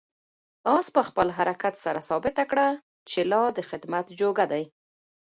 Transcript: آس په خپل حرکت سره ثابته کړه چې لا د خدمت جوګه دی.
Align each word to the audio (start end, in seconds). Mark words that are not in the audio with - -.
آس 0.75 0.87
په 0.95 1.01
خپل 1.07 1.27
حرکت 1.37 1.75
سره 1.85 1.99
ثابته 2.09 2.43
کړه 2.51 2.67
چې 3.09 3.19
لا 3.31 3.43
د 3.57 3.59
خدمت 3.69 4.05
جوګه 4.19 4.45
دی. 4.51 4.63